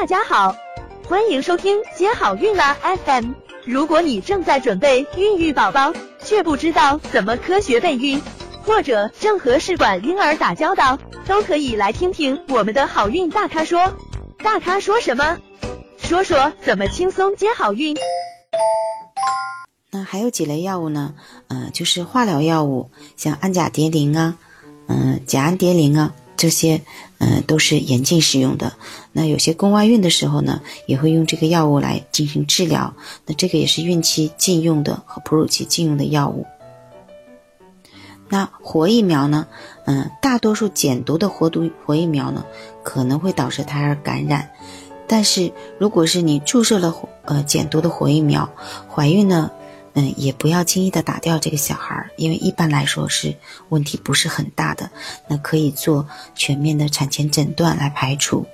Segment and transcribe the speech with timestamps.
[0.00, 0.54] 大家好，
[1.08, 3.32] 欢迎收听接好运啦 FM。
[3.64, 8.22] 如果你正在准备孕育宝宝，却不知道怎么科学备孕，
[8.62, 13.92] 或者正和试管婴儿打交道，都可以来听听我们的好运大咖说。
[14.38, 15.36] 大咖说什么？
[15.98, 17.96] 说说怎么轻松接好运。
[19.90, 21.12] 那还有几类药物呢？
[21.48, 24.36] 呃，就是化疗药物，像氨甲蝶呤啊，
[24.86, 26.14] 嗯，甲氨蝶呤啊。
[26.38, 26.80] 这些，
[27.18, 28.72] 嗯，都是严禁使用的。
[29.12, 32.94] 那有些宫外孕的时候呢，也会用这个药物来进行治疗。
[33.26, 36.46] 那这个也是孕期禁用的和哺乳期禁用的药物。
[38.28, 39.48] 那活疫苗呢？
[39.84, 42.46] 嗯，大多数减毒的活毒活疫苗呢，
[42.84, 44.50] 可能会导致胎儿感染。
[45.08, 46.94] 但是如果是你注射了
[47.24, 48.48] 呃减毒的活疫苗，
[48.88, 49.50] 怀孕呢？
[49.94, 53.34] 嗯，也不要轻易的打掉这个小孩儿，因为一般来说是
[53.68, 54.90] 问题不是很大的，
[55.28, 58.46] 那可以做全面的产前诊断来排除。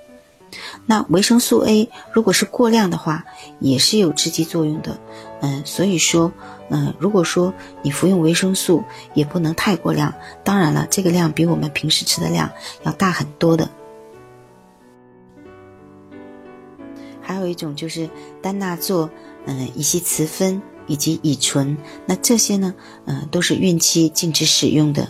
[0.87, 3.24] 那维生素 A 如果是过量的话，
[3.59, 4.98] 也是有致畸作用的。
[5.40, 6.32] 嗯，所以说，
[6.71, 12.49] 嗯，如果说你服用维生素也不能太过量，当然了，这个量比我们平时吃的量
[12.85, 13.68] 要大很多的。
[17.21, 18.09] 还有一种就是
[18.40, 19.10] 单钠唑，
[19.46, 20.62] 嗯，乙烯雌酚。
[20.87, 22.74] 以及乙醇，那这些呢，
[23.07, 25.09] 嗯，都是孕期禁止使用的。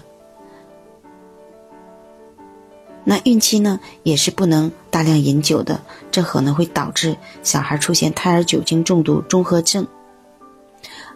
[3.04, 9.86] 那孕期呢，也是不能大量饮酒的，这可能会导致小孩出现胎儿酒精中毒综合症。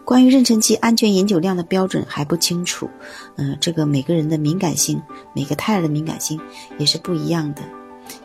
[0.05, 2.89] 关于妊娠期安全饮酒量的标准还不清楚，
[3.37, 5.01] 嗯，这个每个人的敏感性，
[5.35, 6.41] 每个胎儿的敏感性
[6.79, 7.63] 也是不一样的。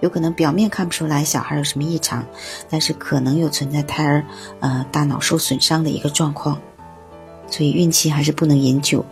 [0.01, 2.25] 有可能表面看不出来小孩有什么异常，
[2.69, 4.25] 但是可能有存在胎儿
[4.59, 6.59] 呃大脑受损伤的一个状况，
[7.47, 9.05] 所以孕期还是不能饮酒。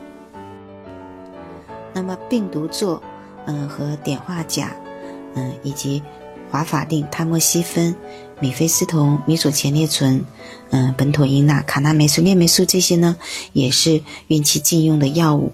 [1.94, 3.02] 那么病毒唑，
[3.45, 4.72] 嗯和碘化钾，
[5.36, 6.02] 嗯以及
[6.49, 7.95] 华法定、他莫西芬、
[8.39, 10.23] 米非司酮、米索前列醇、
[10.69, 13.16] 嗯苯妥英钠、卡那霉素、链霉素这些呢，
[13.53, 15.53] 也是孕期禁用的药物。